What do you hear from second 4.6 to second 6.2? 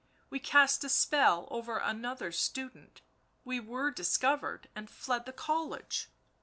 and fled the college."